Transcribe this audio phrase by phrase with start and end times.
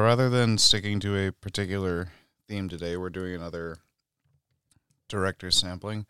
[0.00, 2.12] rather than sticking to a particular
[2.46, 3.78] theme today, we're doing another
[5.08, 6.06] director sampling.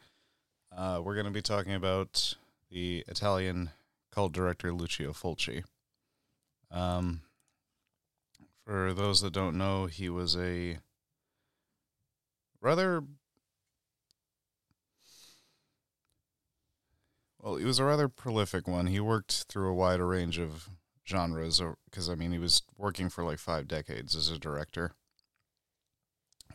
[0.76, 2.34] Uh, we're going to be talking about
[2.70, 3.70] the Italian
[4.10, 5.64] cult director Lucio Fulci.
[6.70, 7.22] Um,
[8.64, 10.78] for those that don't know, he was a
[12.60, 13.02] rather
[17.40, 18.88] well, he was a rather prolific one.
[18.88, 20.68] He worked through a wider range of
[21.08, 24.92] genres because I mean he was working for like five decades as a director.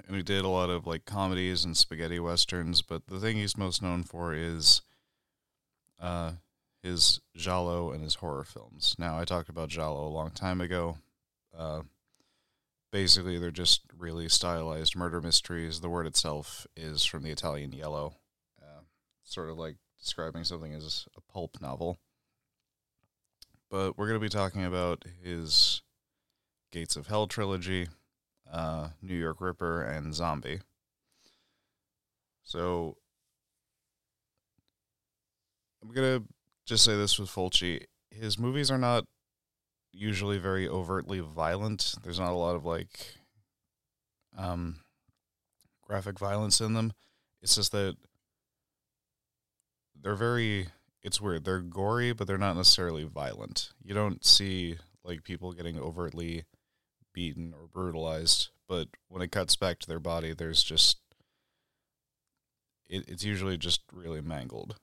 [0.07, 3.57] And he did a lot of like comedies and spaghetti westerns, but the thing he's
[3.57, 4.81] most known for is
[5.99, 6.33] uh
[6.81, 8.95] his giallo and his horror films.
[8.99, 10.97] Now I talked about giallo a long time ago.
[11.57, 11.81] Uh
[12.91, 15.81] basically they're just really stylized murder mysteries.
[15.81, 18.17] The word itself is from the Italian yellow,
[18.61, 18.81] uh,
[19.23, 21.99] sort of like describing something as a pulp novel.
[23.73, 25.81] But we're going to be talking about his
[26.71, 27.87] Gates of Hell trilogy,
[28.51, 30.59] uh, New York Ripper, and Zombie.
[32.43, 32.97] So
[35.81, 36.27] I'm going to
[36.67, 37.85] just say this with Fulci.
[38.11, 39.05] His movies are not
[39.91, 41.95] usually very overtly violent.
[42.03, 43.15] There's not a lot of like
[44.37, 44.81] um
[45.81, 46.93] graphic violence in them.
[47.41, 47.97] It's just that
[49.99, 50.67] they're very
[51.03, 51.43] it's weird.
[51.43, 53.71] They're gory, but they're not necessarily violent.
[53.83, 56.45] You don't see like people getting overtly
[57.13, 60.97] beaten or brutalized, but when it cuts back to their body, there's just
[62.89, 64.75] it, it's usually just really mangled.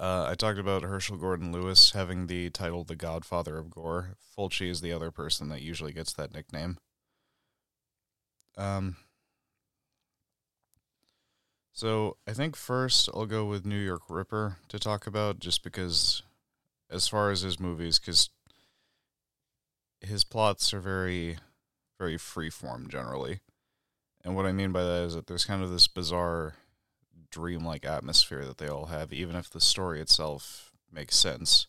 [0.00, 4.14] Uh, I talked about Herschell Gordon Lewis having the title The Godfather of Gore.
[4.36, 6.78] Fulci is the other person that usually gets that nickname.
[8.58, 8.96] Um,
[11.76, 16.22] so I think first I'll go with New York Ripper to talk about, just because,
[16.88, 18.30] as far as his movies, because
[20.00, 21.36] his plots are very,
[21.98, 23.40] very freeform generally.
[24.24, 26.54] And what I mean by that is that there's kind of this bizarre
[27.30, 31.66] dreamlike atmosphere that they all have, even if the story itself makes sense.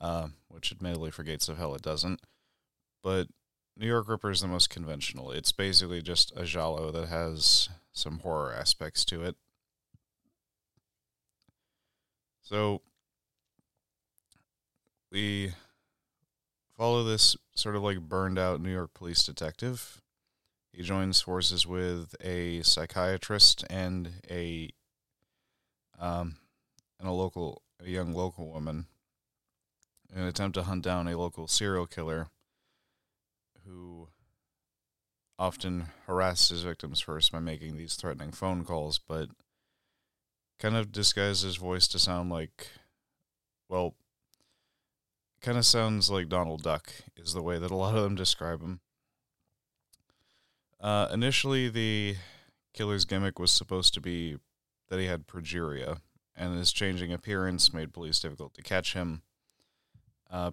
[0.00, 2.22] Uh, which, admittedly, for Gates of Hell, it doesn't.
[3.02, 3.28] But
[3.76, 5.30] New York Ripper is the most conventional.
[5.30, 9.36] It's basically just a giallo that has some horror aspects to it.
[12.42, 12.82] So
[15.10, 15.52] we
[16.76, 20.00] follow this sort of like burned out New York police detective
[20.72, 24.70] he joins forces with a psychiatrist and a
[25.98, 26.36] um,
[26.98, 28.86] and a local a young local woman
[30.12, 32.28] in an attempt to hunt down a local serial killer
[33.66, 34.08] who
[35.40, 39.30] often harasses his victims first by making these threatening phone calls, but
[40.58, 42.68] kind of disguises his voice to sound like
[43.70, 43.94] well
[45.40, 48.60] kind of sounds like Donald Duck is the way that a lot of them describe
[48.60, 48.80] him.
[50.78, 52.16] Uh, initially, the
[52.74, 54.36] killer's gimmick was supposed to be
[54.88, 56.00] that he had progeria,
[56.36, 59.22] and his changing appearance made police difficult to catch him.
[60.30, 60.50] Uh,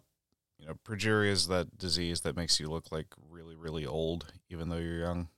[0.59, 4.69] you know, progeria is that disease that makes you look like really, really old, even
[4.69, 5.29] though you're young.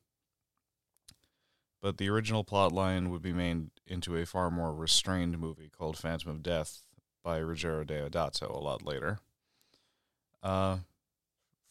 [1.82, 5.98] But the original plot line would be made into a far more restrained movie called
[5.98, 6.84] Phantom of Death
[7.24, 9.20] by Ruggero Deodato a lot later.
[10.42, 10.80] Uh,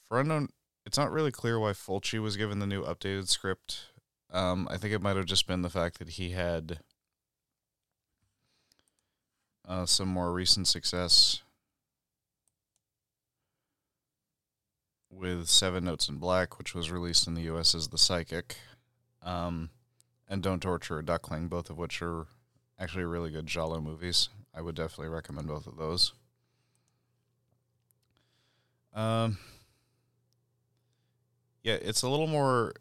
[0.06, 0.48] for unknown
[0.88, 3.88] it's not really clear why Fulci was given the new updated script.
[4.30, 6.78] Um, I think it might have just been the fact that he had
[9.68, 11.42] uh, some more recent success
[15.18, 17.74] with Seven Notes in Black, which was released in the U.S.
[17.74, 18.56] as The Psychic,
[19.22, 19.70] um,
[20.28, 22.26] and Don't Torture a Duckling, both of which are
[22.78, 24.28] actually really good giallo movies.
[24.54, 26.12] I would definitely recommend both of those.
[28.94, 29.38] Um,
[31.62, 32.72] yeah, it's a little more.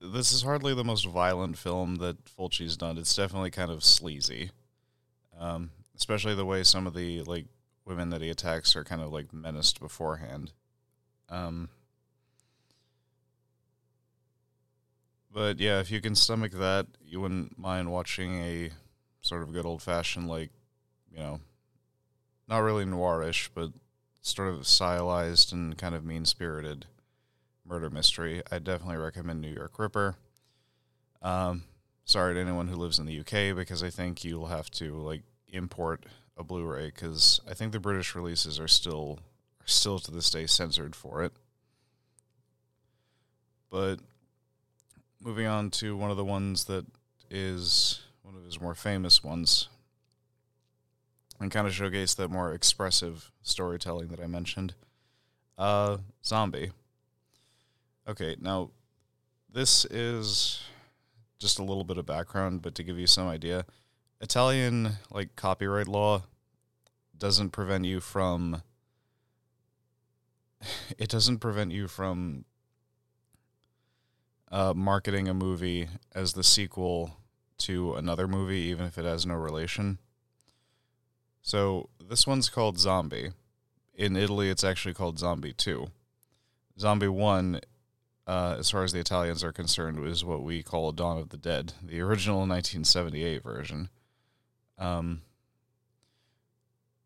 [0.00, 2.98] This is hardly the most violent film that Fulci's done.
[2.98, 4.50] It's definitely kind of sleazy,
[5.38, 7.46] um, especially the way some of the like
[7.84, 10.52] women that he attacks are kind of like menaced beforehand.
[11.32, 11.70] Um,
[15.32, 18.70] but yeah, if you can stomach that, you wouldn't mind watching a
[19.22, 20.50] sort of good old fashioned like,
[21.10, 21.40] you know,
[22.48, 23.70] not really noirish, but
[24.20, 26.84] sort of stylized and kind of mean spirited
[27.64, 30.16] murder mystery, I definitely recommend New York Ripper.
[31.22, 31.64] Um,
[32.04, 35.22] sorry to anyone who lives in the UK because I think you'll have to like
[35.48, 36.04] import
[36.36, 39.20] a Blu-ray because I think the British releases are still
[39.62, 41.32] are still to this day censored for it.
[43.70, 43.96] But
[45.20, 46.84] moving on to one of the ones that
[47.30, 49.68] is one of his more famous ones
[51.40, 54.74] and kind of showcase that more expressive storytelling that I mentioned.
[55.58, 56.70] Uh, Zombie.
[58.06, 58.70] Okay, now
[59.52, 60.62] this is
[61.38, 63.64] just a little bit of background, but to give you some idea,
[64.20, 66.22] Italian like copyright law
[67.16, 68.62] doesn't prevent you from
[70.98, 72.44] it doesn't prevent you from
[74.50, 77.16] uh, marketing a movie as the sequel
[77.58, 79.98] to another movie, even if it has no relation.
[81.40, 83.30] So this one's called Zombie.
[83.94, 85.88] In Italy, it's actually called Zombie 2.
[86.78, 87.60] Zombie 1,
[88.26, 91.36] uh, as far as the Italians are concerned, is what we call Dawn of the
[91.36, 93.88] Dead, the original 1978 version.
[94.78, 95.22] Um,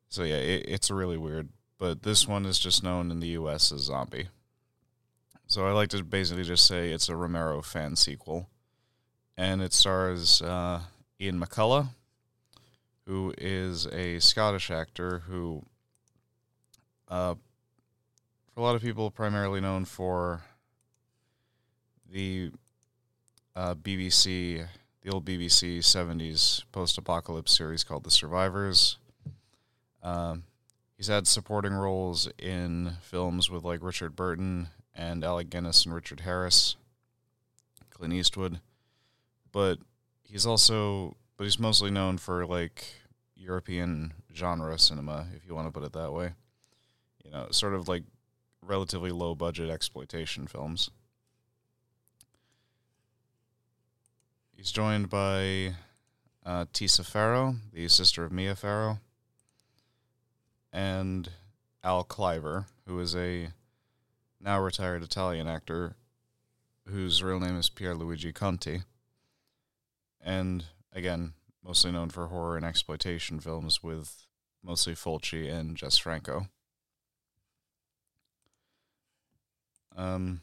[0.09, 1.49] so yeah, it, it's a really weird.
[1.79, 3.71] But this one is just known in the U.S.
[3.71, 4.29] as Zombie.
[5.47, 8.49] So I like to basically just say it's a Romero fan sequel,
[9.37, 10.81] and it stars uh,
[11.21, 11.89] Ian McCulloch,
[13.07, 15.65] who is a Scottish actor who,
[17.09, 17.35] uh,
[18.53, 20.43] for a lot of people, primarily known for
[22.11, 22.51] the
[23.55, 24.67] uh, BBC,
[25.03, 28.99] the old BBC 70s post apocalypse series called The Survivors.
[30.03, 30.43] Um,
[30.97, 36.21] he's had supporting roles in films with like Richard Burton and Alec Guinness and Richard
[36.21, 36.77] Harris,
[37.91, 38.61] Clint Eastwood.
[39.53, 39.79] But
[40.25, 42.85] he's also but he's mostly known for like
[43.35, 46.33] European genre cinema, if you want to put it that way.
[47.25, 48.05] You know, sort of like
[48.63, 50.91] relatively low budget exploitation films.
[54.57, 55.75] He's joined by
[56.45, 59.01] uh, Tisa Farrow, the sister of Mia Farrow,
[60.77, 61.31] and
[61.83, 63.49] Al Cliver, who is a
[64.39, 65.97] now retired Italian actor
[66.87, 68.83] whose real name is Pierluigi Conti.
[70.21, 71.33] And again,
[71.65, 74.27] mostly known for horror and exploitation films with
[74.63, 76.49] mostly Fulci and Jess Franco.
[79.97, 80.43] Um,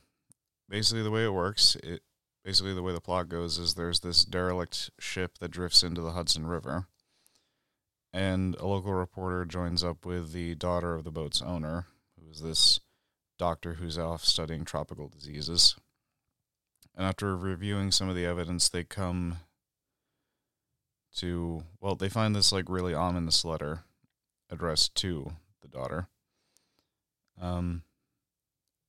[0.67, 2.01] basically, the way it works, it
[2.43, 6.13] basically the way the plot goes is there's this derelict ship that drifts into the
[6.13, 6.87] Hudson River,
[8.13, 12.41] and a local reporter joins up with the daughter of the boat's owner, who is
[12.41, 12.79] this
[13.39, 15.75] doctor who's off studying tropical diseases.
[16.95, 19.39] And after reviewing some of the evidence, they come
[21.17, 23.83] to well, they find this like really ominous letter
[24.49, 26.07] addressed to the daughter.
[27.41, 27.81] Um,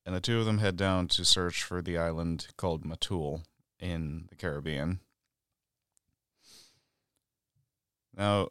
[0.04, 3.42] and the two of them head down to search for the island called Matul
[3.80, 5.00] in the Caribbean.
[8.14, 8.50] Now,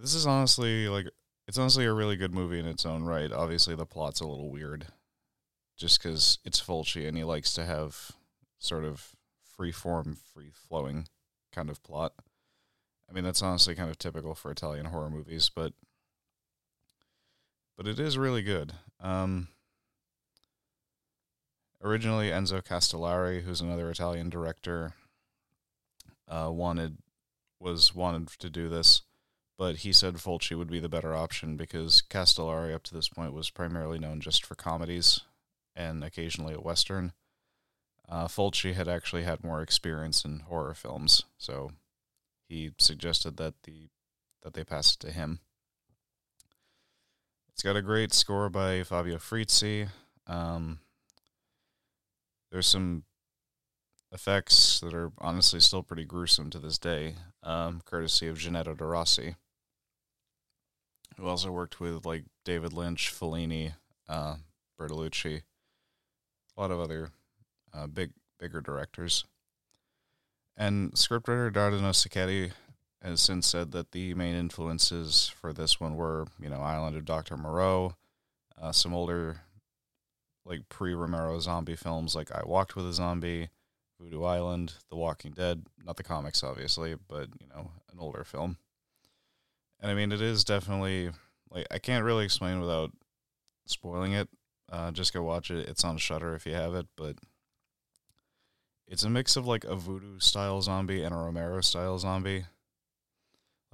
[0.00, 1.06] this is honestly like
[1.46, 3.32] it's honestly a really good movie in its own right.
[3.32, 4.86] Obviously, the plot's a little weird,
[5.76, 8.12] just because it's Fulci and he likes to have
[8.58, 11.06] sort of free form, free flowing
[11.52, 12.12] kind of plot.
[13.08, 15.72] I mean, that's honestly kind of typical for Italian horror movies, but
[17.76, 18.72] but it is really good.
[19.00, 19.48] Um,
[21.82, 24.92] originally, Enzo Castellari, who's another Italian director,
[26.28, 26.98] uh, wanted
[27.58, 29.02] was wanted to do this,
[29.60, 33.34] but he said Fulci would be the better option because Castellari, up to this point,
[33.34, 35.20] was primarily known just for comedies
[35.76, 37.12] and occasionally a western.
[38.08, 41.72] Uh, Fulci had actually had more experience in horror films, so
[42.48, 43.90] he suggested that the
[44.42, 45.40] that they pass it to him.
[47.52, 49.88] It's got a great score by Fabio Frizzi.
[50.26, 50.78] Um,
[52.50, 53.04] there's some
[54.10, 58.84] effects that are honestly still pretty gruesome to this day, um, courtesy of Giannetto De
[58.86, 59.36] Rossi,
[61.16, 63.74] who also worked with like David Lynch, Fellini,
[64.08, 64.36] uh,
[64.78, 65.42] Bertolucci,
[66.56, 67.10] a lot of other
[67.72, 69.24] uh, big bigger directors.
[70.56, 72.52] And scriptwriter Dardano Sacchetti
[73.02, 77.04] has since said that the main influences for this one were, you know, Island of
[77.04, 77.36] Dr.
[77.36, 77.94] Moreau,
[78.60, 79.40] uh, some older,
[80.44, 83.48] like pre Romero zombie films like I Walked with a Zombie,
[83.98, 88.58] Voodoo Island, The Walking Dead, not the comics, obviously, but, you know, an older film.
[89.80, 91.10] And I mean, it is definitely,
[91.50, 92.92] like, I can't really explain without
[93.66, 94.28] spoiling it.
[94.70, 95.68] Uh, just go watch it.
[95.68, 97.16] It's on Shudder if you have it, but
[98.86, 102.44] it's a mix of like a voodoo style zombie and a Romero style zombie.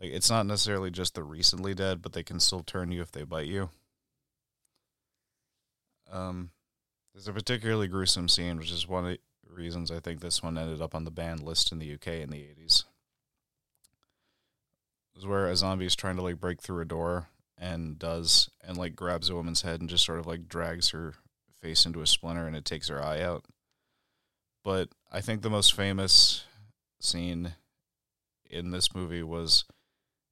[0.00, 3.12] Like it's not necessarily just the recently dead, but they can still turn you if
[3.12, 3.70] they bite you.
[6.10, 6.50] Um,
[7.12, 10.58] there's a particularly gruesome scene, which is one of the reasons I think this one
[10.58, 12.84] ended up on the banned list in the UK in the 80s.
[15.16, 18.76] Was where a zombie is trying to like break through a door and does and
[18.76, 21.14] like grabs a woman's head and just sort of like drags her
[21.60, 23.44] face into a splinter and it takes her eye out.
[24.62, 26.44] But I think the most famous
[27.00, 27.54] scene
[28.50, 29.64] in this movie was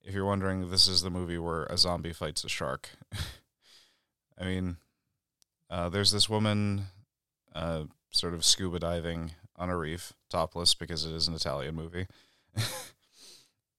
[0.03, 2.91] if you're wondering, this is the movie where a zombie fights a shark.
[4.39, 4.77] I mean,
[5.71, 6.87] uh, there's this woman
[7.55, 12.07] uh, sort of scuba diving on a reef, topless because it is an Italian movie.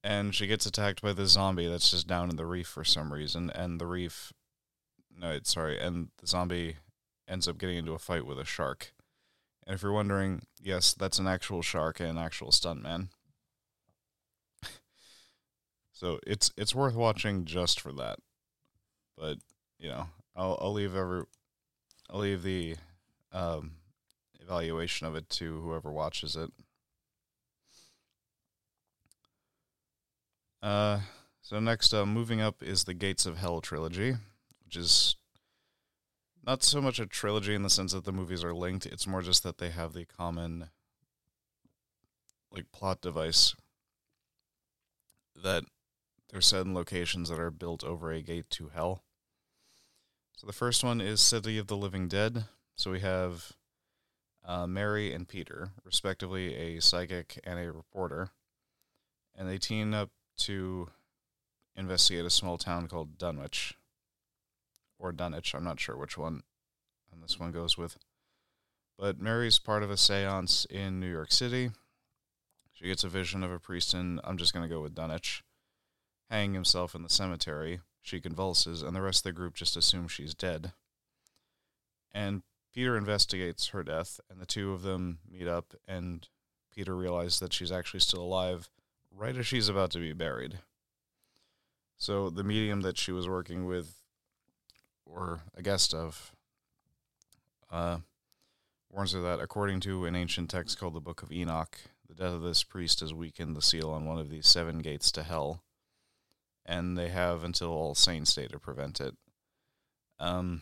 [0.06, 3.12] and she gets attacked by the zombie that's just down in the reef for some
[3.12, 3.50] reason.
[3.50, 4.32] And the reef,
[5.18, 6.76] no, it's sorry, and the zombie
[7.28, 8.94] ends up getting into a fight with a shark.
[9.66, 13.08] And if you're wondering, yes, that's an actual shark and an actual stuntman.
[15.92, 18.20] so it's it's worth watching just for that.
[19.18, 19.40] But
[19.80, 21.24] you know, I'll I'll leave every
[22.12, 22.76] I'll leave the
[23.32, 23.72] um,
[24.40, 26.52] evaluation of it to whoever watches it.
[30.66, 31.00] Uh,
[31.44, 34.16] so next, uh, moving up is the Gates of Hell trilogy,
[34.64, 35.16] which is
[36.44, 38.88] not so much a trilogy in the sense that the movies are linked.
[38.88, 40.70] It's more just that they have the common
[42.52, 43.54] like plot device
[45.36, 45.66] that
[46.32, 49.04] they're set in locations that are built over a gate to hell.
[50.36, 52.46] So the first one is City of the Living Dead.
[52.76, 53.52] So we have
[54.44, 58.32] uh, Mary and Peter, respectively, a psychic and a reporter,
[59.36, 60.90] and they team up to
[61.76, 63.76] investigate a small town called Dunwich
[64.98, 65.54] or Dunwich.
[65.54, 66.44] I'm not sure which one
[67.16, 67.98] and this one goes with.
[68.98, 71.72] But Mary's part of a seance in New York City.
[72.74, 75.44] She gets a vision of a priest in, I'm just going to go with Dunwich,
[76.30, 77.82] hanging himself in the cemetery.
[78.02, 80.74] She convulses, and the rest of the group just assume she's dead.
[82.14, 86.28] And Peter investigates her death, and the two of them meet up, and
[86.74, 88.70] Peter realizes that she's actually still alive
[89.16, 90.60] right as she's about to be buried.
[91.98, 93.96] So the medium that she was working with
[95.06, 96.36] or a guest of,
[97.72, 98.00] uh,
[98.90, 102.34] warns her that according to an ancient text called the Book of Enoch, the death
[102.34, 105.64] of this priest has weakened the seal on one of these seven gates to hell,
[106.66, 109.16] and they have until All Saints Day to prevent it.
[110.20, 110.62] Um,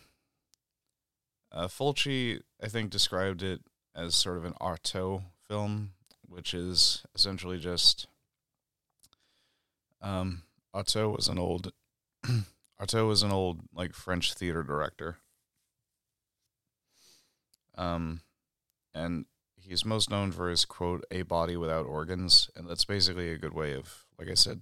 [1.51, 3.61] uh, Fulci, I think, described it
[3.95, 5.91] as sort of an Artaud film,
[6.27, 8.07] which is essentially just.
[10.03, 10.43] Um,
[10.75, 11.71] Artaud was an old
[12.79, 15.17] Artaud was an old like French theater director.
[17.75, 18.21] Um,
[18.93, 23.37] and he's most known for his quote "a body without organs," and that's basically a
[23.37, 24.61] good way of, like I said,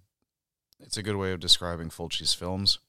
[0.79, 2.79] it's a good way of describing Fulci's films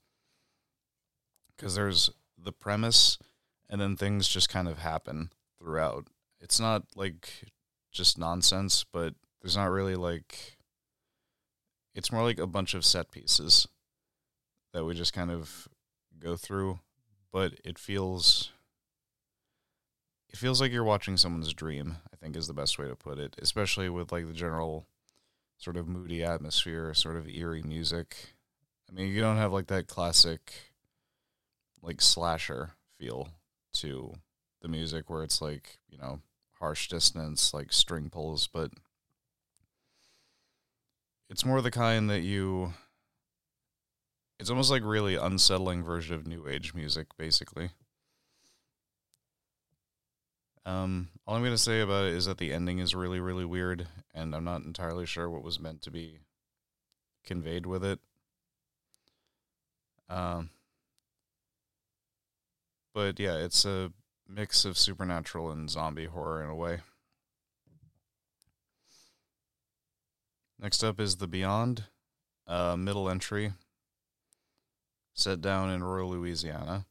[1.56, 3.18] because there's the premise,
[3.68, 6.06] and then things just kind of happen throughout.
[6.40, 7.46] It's not like
[7.90, 10.58] just nonsense, but there's not really like.
[11.94, 13.68] It's more like a bunch of set pieces
[14.72, 15.68] that we just kind of
[16.18, 16.80] go through,
[17.32, 18.50] but it feels
[20.28, 23.18] it feels like you're watching someone's dream, I think is the best way to put
[23.18, 24.86] it, especially with like the general
[25.58, 28.34] sort of moody atmosphere, sort of eerie music.
[28.88, 30.52] I mean, you don't have like that classic
[31.82, 33.28] like slasher feel
[33.74, 34.14] to
[34.62, 36.20] the music where it's like, you know,
[36.58, 38.70] harsh dissonance, like string pulls, but
[41.32, 42.74] it's more the kind that you
[44.38, 47.70] it's almost like really unsettling version of new age music, basically.
[50.66, 53.88] Um, all I'm gonna say about it is that the ending is really, really weird,
[54.12, 56.18] and I'm not entirely sure what was meant to be
[57.24, 57.98] conveyed with it.
[60.10, 60.50] Um,
[62.92, 63.90] but yeah, it's a
[64.28, 66.80] mix of supernatural and zombie horror in a way.
[70.58, 71.84] Next up is The Beyond,
[72.46, 73.52] uh, middle entry
[75.14, 76.86] set down in rural Louisiana.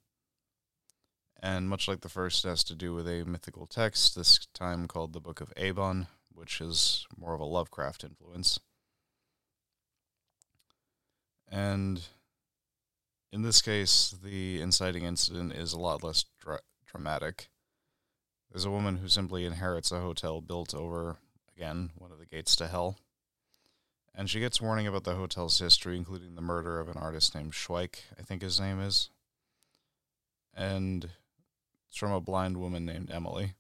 [1.41, 5.13] And much like the first, has to do with a mythical text, this time called
[5.13, 8.60] the Book of Eibon, which is more of a Lovecraft influence.
[11.50, 12.01] And
[13.32, 17.50] in this case, the inciting incident is a lot less dra- dramatic.
[18.51, 21.18] There's a woman who simply inherits a hotel built over,
[21.56, 22.98] again, one of the gates to hell
[24.13, 27.53] and she gets warning about the hotel's history, including the murder of an artist named
[27.53, 29.10] Schweick, I think his name is.
[30.53, 31.10] And
[31.88, 33.53] it's from a blind woman named Emily.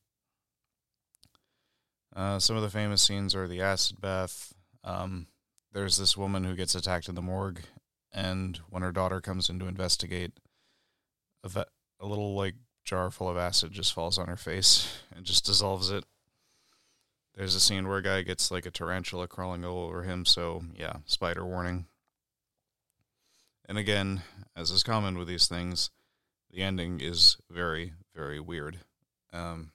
[2.13, 4.53] Uh, some of the famous scenes are the acid bath.
[4.83, 5.27] Um,
[5.71, 7.61] there's this woman who gets attacked in the morgue,
[8.11, 10.33] and when her daughter comes in to investigate,
[11.43, 11.63] a, ve-
[11.99, 15.89] a little like jar full of acid just falls on her face and just dissolves
[15.89, 16.03] it.
[17.35, 20.63] There's a scene where a guy gets like a tarantula crawling all over him, so
[20.75, 21.85] yeah, spider warning.
[23.67, 24.23] And again,
[24.55, 25.91] as is common with these things,
[26.51, 28.79] the ending is very, very weird.
[29.31, 29.71] Um,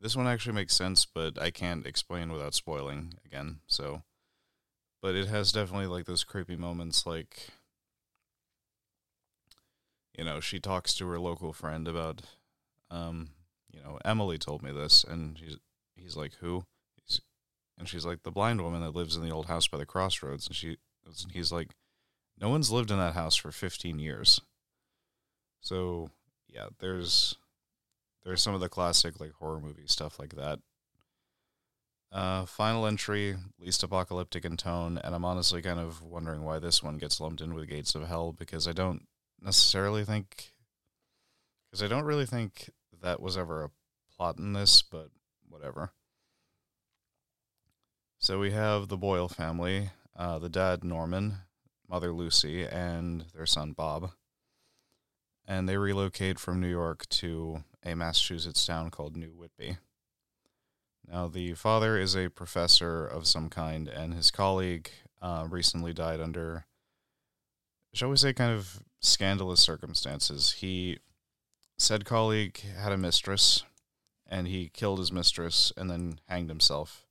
[0.00, 3.60] this one actually makes sense, but I can't explain without spoiling again.
[3.66, 4.02] So,
[5.02, 7.48] but it has definitely like those creepy moments, like
[10.16, 12.22] you know, she talks to her local friend about,
[12.90, 13.30] um,
[13.72, 15.58] you know, Emily told me this, and he's
[16.04, 16.64] he's like, who?
[16.96, 17.20] He's,
[17.78, 20.46] and she's like, the blind woman that lives in the old house by the crossroads,
[20.46, 21.70] and she, and he's like,
[22.40, 24.40] no one's lived in that house for fifteen years.
[25.60, 26.10] So
[26.48, 27.36] yeah, there's
[28.24, 30.58] there's some of the classic like horror movie stuff like that.
[32.12, 36.80] Uh, final entry, least apocalyptic in tone, and I'm honestly kind of wondering why this
[36.80, 39.06] one gets lumped in with Gates of Hell because I don't
[39.40, 40.52] necessarily think
[41.66, 42.70] because I don't really think
[43.02, 43.70] that was ever a
[44.16, 45.08] plot in this, but
[45.54, 45.92] whatever.
[48.18, 51.36] So we have the Boyle family, uh, the dad Norman,
[51.88, 54.10] mother Lucy, and their son Bob.
[55.46, 59.76] And they relocate from New York to a Massachusetts town called New Whitby.
[61.06, 66.20] Now, the father is a professor of some kind, and his colleague uh, recently died
[66.20, 66.64] under,
[67.92, 70.52] shall we say, kind of scandalous circumstances.
[70.52, 70.98] He
[71.76, 73.64] said colleague had a mistress,
[74.28, 77.06] and he killed his mistress and then hanged himself.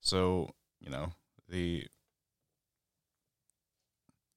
[0.00, 0.50] So
[0.80, 1.12] you know
[1.48, 1.86] the.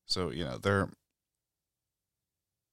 [0.05, 0.89] So you know they're.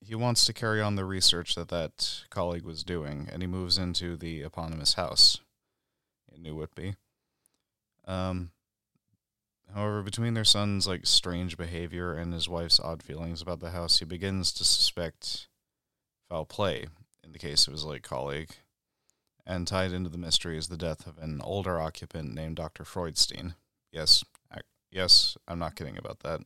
[0.02, 3.76] He wants to carry on the research that that colleague was doing, and he moves
[3.76, 5.40] into the eponymous house
[6.34, 6.94] in New Whitby.
[8.06, 8.50] Um,
[9.74, 13.98] However, between their son's like strange behavior and his wife's odd feelings about the house,
[13.98, 15.48] he begins to suspect
[16.28, 16.86] foul play
[17.30, 18.50] in the case of his late colleague.
[19.46, 22.84] And tied into the mystery is the death of an older occupant named Dr.
[22.84, 23.54] Freudstein.
[23.92, 24.58] Yes, I,
[24.90, 26.40] yes, I'm not kidding about that.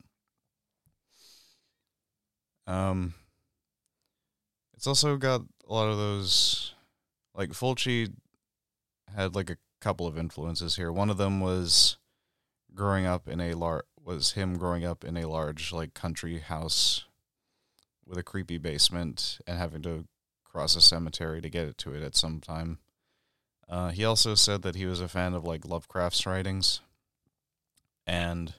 [2.67, 3.15] Um,
[4.75, 6.75] it's also got a lot of those,
[7.35, 8.13] like Fulci
[9.15, 10.93] had like a couple of influences here.
[10.93, 11.99] One of them was
[12.75, 17.05] growing up in a large was him growing up in a large like country house
[18.07, 20.05] with a creepy basement and having to
[20.55, 22.79] cross a cemetery to get it to it at some time.
[23.69, 26.81] Uh, he also said that he was a fan of like Lovecraft's writings,
[28.07, 28.55] and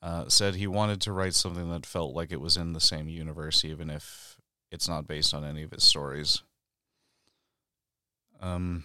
[0.00, 3.08] uh, said he wanted to write something that felt like it was in the same
[3.08, 4.38] universe, even if
[4.70, 6.42] it's not based on any of his stories.
[8.40, 8.84] Um,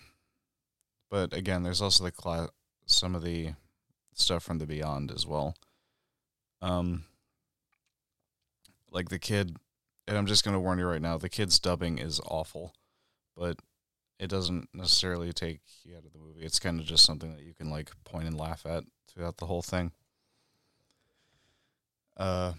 [1.11, 2.49] but again, there's also the cla-
[2.87, 3.51] some of the
[4.13, 5.55] stuff from the Beyond as well.
[6.61, 7.03] Um,
[8.89, 9.57] like the kid,
[10.07, 12.73] and I'm just gonna warn you right now, the kid's dubbing is awful,
[13.35, 13.57] but
[14.19, 16.45] it doesn't necessarily take you out of the movie.
[16.45, 19.45] It's kind of just something that you can like point and laugh at throughout the
[19.45, 19.91] whole thing.
[22.17, 22.53] Uh,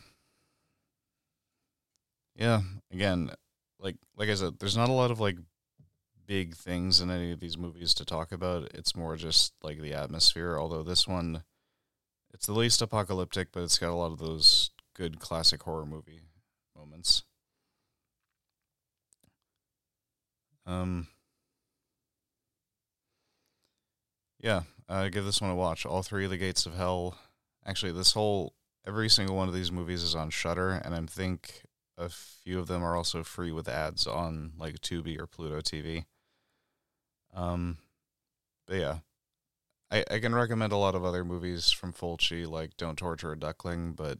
[2.34, 2.60] yeah.
[2.92, 3.30] Again,
[3.78, 5.38] like like I said, there's not a lot of like
[6.26, 8.70] big things in any of these movies to talk about.
[8.74, 10.58] It's more just like the atmosphere.
[10.58, 11.44] Although this one,
[12.34, 16.20] it's the least apocalyptic, but it's got a lot of those good classic horror movie
[16.76, 17.24] moments.
[20.66, 21.06] Um,
[24.40, 25.86] yeah, uh, give this one a watch.
[25.86, 27.16] All three of the Gates of Hell.
[27.64, 28.54] Actually, this whole
[28.86, 31.62] every single one of these movies is on Shudder, and I think
[31.98, 36.04] a few of them are also free with ads on like Tubi or Pluto TV.
[37.34, 37.78] Um,
[38.66, 38.98] but yeah,
[39.90, 43.38] I, I can recommend a lot of other movies from Fulci, like Don't Torture a
[43.38, 44.18] Duckling, but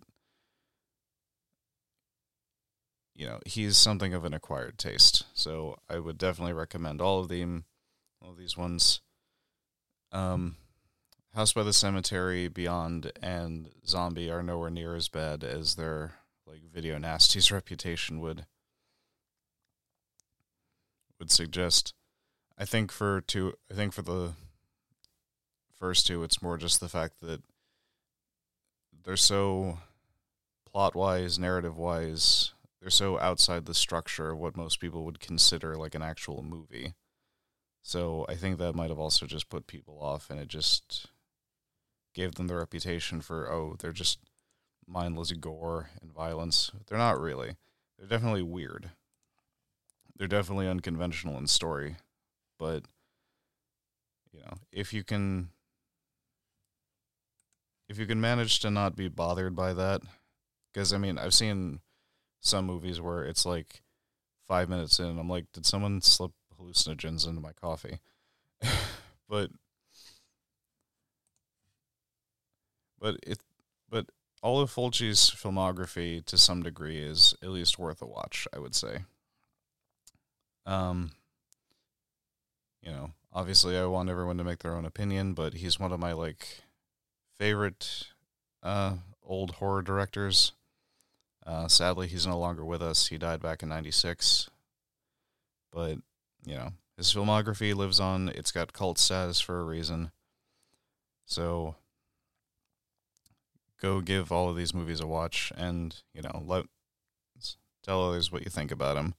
[3.17, 5.25] you know he's something of an acquired taste.
[5.35, 7.65] So I would definitely recommend all of them,
[8.21, 9.01] all of these ones.
[10.13, 10.57] Um,
[11.35, 16.15] House by the Cemetery, Beyond, and Zombie are nowhere near as bad as their
[16.47, 18.47] like video nasty's reputation would
[21.19, 21.95] would suggest.
[22.59, 24.33] I think for two, I think for the
[25.79, 27.43] first two, it's more just the fact that
[29.05, 29.79] they're so
[30.65, 35.77] plot wise, narrative wise, they're so outside the structure of what most people would consider
[35.77, 36.95] like an actual movie.
[37.83, 41.07] So I think that might have also just put people off, and it just
[42.15, 44.19] gave them the reputation for oh they're just
[44.87, 46.71] mindless gore and violence.
[46.87, 47.57] They're not really.
[47.99, 48.91] They're definitely weird.
[50.17, 51.97] They're definitely unconventional in story,
[52.59, 52.85] but
[54.33, 55.51] you know, if you can
[57.89, 60.03] if you can manage to not be bothered by that
[60.73, 61.81] because I mean, I've seen
[62.40, 63.83] some movies where it's like
[64.49, 67.99] 5 minutes in I'm like, did someone slip hallucinogens into my coffee?
[69.29, 69.51] but
[72.99, 73.38] but it
[73.88, 74.07] but
[74.42, 78.75] all of Fulci's filmography to some degree is at least worth a watch, I would
[78.75, 78.99] say.
[80.64, 81.12] Um,
[82.83, 86.01] you know, obviously I want everyone to make their own opinion, but he's one of
[86.01, 86.62] my like
[87.38, 88.09] favorite
[88.62, 90.53] uh, old horror directors.
[91.47, 93.07] Uh, sadly, he's no longer with us.
[93.07, 94.51] He died back in '96,
[95.73, 95.99] but
[96.45, 98.29] you know his filmography lives on.
[98.31, 100.11] It's got cult status for a reason.
[101.25, 101.77] So
[103.81, 106.67] go give all of these movies a watch, and you know let
[107.87, 109.15] tell others what you think about them.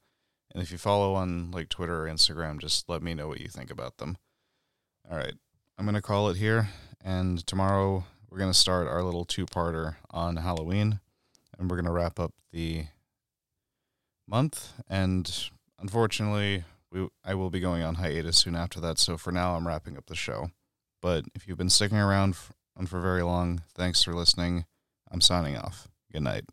[0.54, 3.48] And if you follow on like Twitter or Instagram, just let me know what you
[3.48, 4.18] think about them.
[5.10, 5.34] All right.
[5.78, 6.70] I'm to call it here.
[7.04, 11.00] And tomorrow we're to start our little two parter on Halloween.
[11.58, 12.86] And we're going to wrap up the
[14.28, 14.74] month.
[14.90, 19.00] And unfortunately, we, I will be going on hiatus soon after that.
[19.00, 20.52] So for now, I'm wrapping up the show.
[21.02, 22.54] But if you've been sticking around for,
[22.86, 24.66] for very long, thanks for listening.
[25.12, 25.88] I'm signing off.
[26.12, 26.46] Good night.